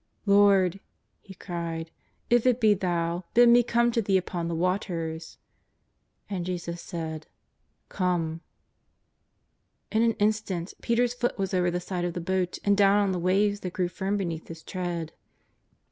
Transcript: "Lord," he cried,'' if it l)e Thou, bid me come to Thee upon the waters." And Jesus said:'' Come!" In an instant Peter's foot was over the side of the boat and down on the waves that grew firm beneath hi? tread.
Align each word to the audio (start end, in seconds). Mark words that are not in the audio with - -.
"Lord," 0.25 0.79
he 1.21 1.35
cried,'' 1.35 1.91
if 2.31 2.47
it 2.47 2.57
l)e 2.63 2.73
Thou, 2.73 3.23
bid 3.35 3.49
me 3.49 3.61
come 3.61 3.91
to 3.91 4.01
Thee 4.01 4.17
upon 4.17 4.47
the 4.47 4.55
waters." 4.55 5.37
And 6.27 6.43
Jesus 6.43 6.81
said:'' 6.81 7.27
Come!" 7.89 8.41
In 9.91 10.01
an 10.01 10.13
instant 10.13 10.73
Peter's 10.81 11.13
foot 11.13 11.37
was 11.37 11.53
over 11.53 11.69
the 11.69 11.79
side 11.79 12.03
of 12.05 12.13
the 12.15 12.19
boat 12.19 12.57
and 12.63 12.75
down 12.75 12.97
on 12.97 13.11
the 13.11 13.19
waves 13.19 13.59
that 13.59 13.73
grew 13.73 13.89
firm 13.89 14.17
beneath 14.17 14.47
hi? 14.47 14.55
tread. 14.65 15.13